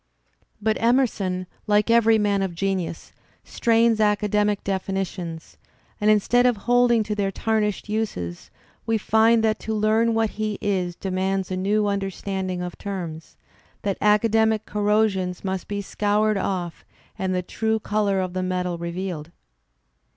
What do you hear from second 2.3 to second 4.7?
of genius, strains academic